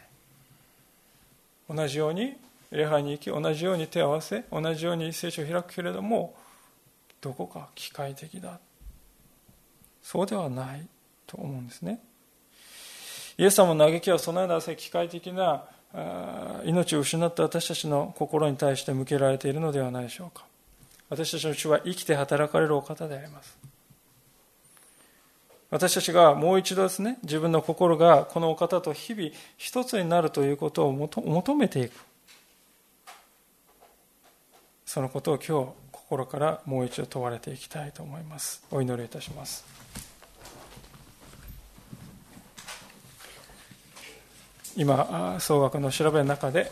[1.67, 2.35] 同じように
[2.69, 6.35] 礼拝に行き同じように手を合わせ同じように聖書を開くけれども
[7.19, 8.59] どこか機械的だ。
[10.03, 10.85] そうではない
[11.25, 11.99] と思うんですね。
[13.37, 15.65] イエス様の嘆きはそのような機械的な
[16.65, 20.45] 命を失った私たちの心に対して向けられているのではないでしょうか。
[21.09, 23.57] 私たちの主は生きて働かれるお方であります。
[25.69, 31.93] 私たちがもう一度ですね自分の心がこのお方と日々一つになるということを求めていく。
[34.85, 38.63] そのことを今日心からもう一度問われていきたいと思います。
[38.69, 40.12] お祈りいたします。
[44.75, 46.71] 今総額の調べの中で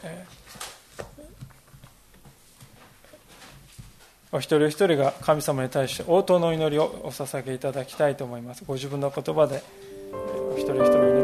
[4.31, 8.63] お一人お一人が神様に対して応答の祈りをお捧げいただきたいと思います。
[8.65, 9.61] ご自分の言葉で
[10.13, 11.20] お一人一人